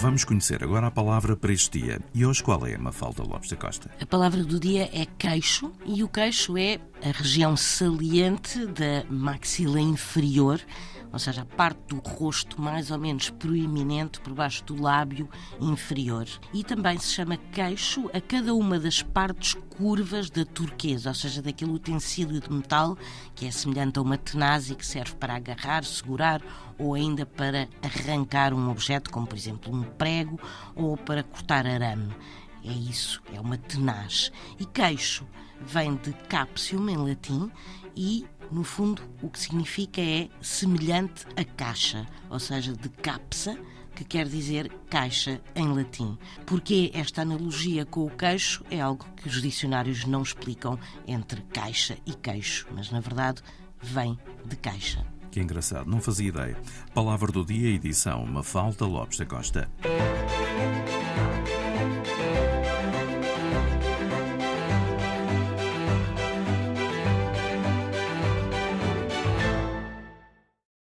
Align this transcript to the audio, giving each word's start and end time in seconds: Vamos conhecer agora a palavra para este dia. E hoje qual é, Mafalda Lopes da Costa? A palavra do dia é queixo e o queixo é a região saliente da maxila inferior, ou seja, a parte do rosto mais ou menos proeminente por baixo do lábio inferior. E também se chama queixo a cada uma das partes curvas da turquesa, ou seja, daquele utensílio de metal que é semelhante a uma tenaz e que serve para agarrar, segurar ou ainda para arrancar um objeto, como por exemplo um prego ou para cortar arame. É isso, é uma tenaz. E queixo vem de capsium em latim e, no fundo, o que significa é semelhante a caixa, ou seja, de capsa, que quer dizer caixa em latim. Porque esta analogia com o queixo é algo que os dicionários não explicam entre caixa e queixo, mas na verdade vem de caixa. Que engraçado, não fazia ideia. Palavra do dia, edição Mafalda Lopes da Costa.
Vamos 0.00 0.24
conhecer 0.24 0.64
agora 0.64 0.86
a 0.86 0.90
palavra 0.90 1.36
para 1.36 1.52
este 1.52 1.78
dia. 1.78 2.00
E 2.14 2.24
hoje 2.24 2.42
qual 2.42 2.66
é, 2.66 2.74
Mafalda 2.78 3.22
Lopes 3.22 3.50
da 3.50 3.56
Costa? 3.56 3.90
A 4.00 4.06
palavra 4.06 4.42
do 4.42 4.58
dia 4.58 4.88
é 4.94 5.04
queixo 5.18 5.70
e 5.84 6.02
o 6.02 6.08
queixo 6.08 6.56
é 6.56 6.80
a 7.02 7.12
região 7.12 7.54
saliente 7.54 8.64
da 8.64 9.04
maxila 9.10 9.78
inferior, 9.78 10.58
ou 11.12 11.18
seja, 11.18 11.42
a 11.42 11.44
parte 11.44 11.80
do 11.88 11.98
rosto 11.98 12.60
mais 12.60 12.90
ou 12.90 12.98
menos 12.98 13.30
proeminente 13.30 14.20
por 14.20 14.32
baixo 14.34 14.64
do 14.64 14.80
lábio 14.80 15.28
inferior. 15.60 16.26
E 16.52 16.62
também 16.62 16.98
se 16.98 17.12
chama 17.12 17.36
queixo 17.36 18.10
a 18.14 18.20
cada 18.20 18.54
uma 18.54 18.78
das 18.78 19.02
partes 19.02 19.54
curvas 19.76 20.30
da 20.30 20.44
turquesa, 20.44 21.10
ou 21.10 21.14
seja, 21.14 21.42
daquele 21.42 21.72
utensílio 21.72 22.40
de 22.40 22.52
metal 22.52 22.96
que 23.34 23.46
é 23.46 23.50
semelhante 23.50 23.98
a 23.98 24.02
uma 24.02 24.18
tenaz 24.18 24.70
e 24.70 24.74
que 24.74 24.86
serve 24.86 25.14
para 25.14 25.34
agarrar, 25.34 25.84
segurar 25.84 26.42
ou 26.78 26.94
ainda 26.94 27.26
para 27.26 27.68
arrancar 27.82 28.54
um 28.54 28.70
objeto, 28.70 29.10
como 29.10 29.26
por 29.26 29.36
exemplo 29.36 29.74
um 29.74 29.82
prego 29.82 30.38
ou 30.74 30.96
para 30.96 31.22
cortar 31.22 31.66
arame. 31.66 32.14
É 32.64 32.72
isso, 32.72 33.22
é 33.34 33.40
uma 33.40 33.56
tenaz. 33.56 34.30
E 34.58 34.66
queixo 34.66 35.26
vem 35.60 35.96
de 35.96 36.12
capsium 36.28 36.88
em 36.88 36.96
latim 36.96 37.50
e, 37.96 38.26
no 38.50 38.64
fundo, 38.64 39.02
o 39.22 39.28
que 39.28 39.38
significa 39.38 40.00
é 40.00 40.28
semelhante 40.40 41.26
a 41.36 41.44
caixa, 41.44 42.06
ou 42.28 42.38
seja, 42.38 42.72
de 42.72 42.88
capsa, 42.88 43.58
que 43.94 44.04
quer 44.04 44.26
dizer 44.26 44.72
caixa 44.88 45.40
em 45.54 45.72
latim. 45.72 46.16
Porque 46.46 46.90
esta 46.94 47.22
analogia 47.22 47.84
com 47.84 48.06
o 48.06 48.10
queixo 48.10 48.64
é 48.70 48.80
algo 48.80 49.04
que 49.16 49.28
os 49.28 49.42
dicionários 49.42 50.04
não 50.04 50.22
explicam 50.22 50.78
entre 51.06 51.42
caixa 51.42 51.98
e 52.06 52.14
queixo, 52.14 52.66
mas 52.74 52.90
na 52.90 53.00
verdade 53.00 53.42
vem 53.82 54.18
de 54.44 54.56
caixa. 54.56 55.04
Que 55.30 55.40
engraçado, 55.40 55.88
não 55.88 56.00
fazia 56.00 56.28
ideia. 56.28 56.56
Palavra 56.92 57.30
do 57.30 57.44
dia, 57.44 57.68
edição 57.68 58.26
Mafalda 58.26 58.84
Lopes 58.86 59.18
da 59.18 59.26
Costa. 59.26 59.70